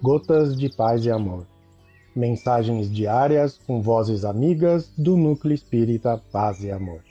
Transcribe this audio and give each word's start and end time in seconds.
Gotas 0.00 0.56
de 0.56 0.68
Paz 0.68 1.04
e 1.04 1.10
Amor. 1.10 1.44
Mensagens 2.14 2.88
diárias 2.88 3.58
com 3.58 3.82
vozes 3.82 4.24
amigas 4.24 4.92
do 4.96 5.16
Núcleo 5.16 5.52
Espírita 5.52 6.22
Paz 6.30 6.62
e 6.62 6.70
Amor. 6.70 7.02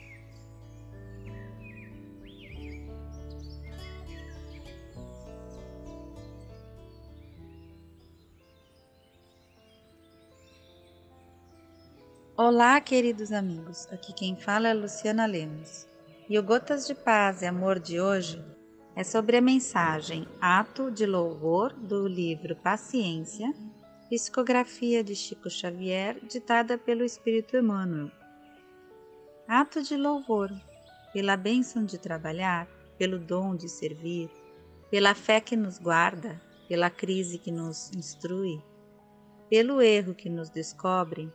Olá, 12.37 12.79
queridos 12.79 13.33
amigos. 13.33 13.85
Aqui 13.91 14.13
quem 14.13 14.37
fala 14.37 14.69
é 14.69 14.73
Luciana 14.73 15.25
Lemos. 15.25 15.85
E 16.29 16.39
o 16.39 16.43
Gotas 16.43 16.87
de 16.87 16.95
Paz 16.95 17.41
e 17.41 17.45
Amor 17.45 17.79
de 17.79 17.99
hoje 17.99 18.41
é 18.97 19.03
sobre 19.03 19.37
a 19.37 19.41
mensagem 19.41 20.27
Ato 20.41 20.89
de 20.89 21.05
Louvor 21.05 21.71
do 21.71 22.07
livro 22.07 22.55
Paciência, 22.55 23.53
psicografia 24.09 25.03
de 25.03 25.13
Chico 25.13 25.51
Xavier, 25.51 26.19
ditada 26.25 26.79
pelo 26.79 27.03
Espírito 27.03 27.55
Emmanuel. 27.55 28.09
Ato 29.47 29.83
de 29.83 29.95
louvor, 29.95 30.51
pela 31.13 31.37
bênção 31.37 31.85
de 31.85 31.99
trabalhar, 31.99 32.67
pelo 32.97 33.19
dom 33.19 33.55
de 33.55 33.69
servir, 33.69 34.31
pela 34.89 35.13
fé 35.13 35.39
que 35.39 35.55
nos 35.55 35.77
guarda, 35.77 36.41
pela 36.67 36.89
crise 36.89 37.37
que 37.37 37.51
nos 37.51 37.91
instrui, 37.93 38.59
pelo 39.47 39.79
erro 39.79 40.15
que 40.15 40.27
nos 40.27 40.49
descobre, 40.49 41.31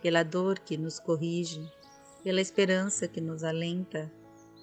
pela 0.00 0.22
dor 0.22 0.56
que 0.60 0.76
nos 0.76 1.00
corrige, 1.00 1.68
pela 2.22 2.40
esperança 2.40 3.08
que 3.08 3.20
nos 3.20 3.42
alenta, 3.42 4.08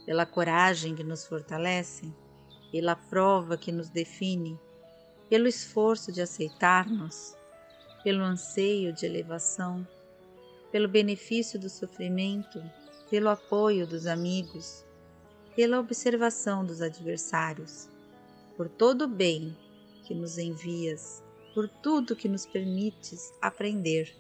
pela 0.06 0.26
coragem 0.26 0.96
que 0.96 1.04
nos 1.04 1.28
fortalece, 1.28 2.10
pela 2.72 2.96
prova 2.96 3.58
que 3.58 3.72
nos 3.72 3.90
define, 3.90 4.60
pelo 5.30 5.48
esforço 5.48 6.12
de 6.12 6.22
aceitar-nos, 6.22 7.36
pelo 8.04 8.24
anseio 8.24 8.94
de 8.94 9.06
elevação, 9.06 9.88
pelo 10.72 10.88
benefício 10.88 11.60
do 11.60 11.70
sofrimento, 11.70 12.62
pelo 13.10 13.30
apoio 13.30 13.88
dos 13.88 14.06
amigos, 14.06 14.86
pela 15.56 15.80
observação 15.80 16.66
dos 16.66 16.82
adversários, 16.82 17.90
por 18.56 18.70
todo 18.70 19.04
o 19.04 19.08
bem 19.08 19.56
que 20.04 20.14
nos 20.14 20.38
envias, 20.38 21.24
por 21.54 21.68
tudo 21.68 22.16
que 22.16 22.30
nos 22.30 22.46
permites 22.46 23.34
aprender 23.42 24.16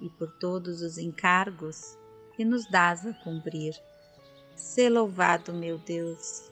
e 0.00 0.08
por 0.10 0.30
todos 0.38 0.82
os 0.82 0.98
encargos 0.98 1.96
que 2.36 2.44
nos 2.44 2.68
dás 2.70 3.06
a 3.06 3.12
cumprir. 3.12 3.74
Sê 4.54 4.88
louvado, 4.88 5.52
meu 5.52 5.78
Deus. 5.78 6.51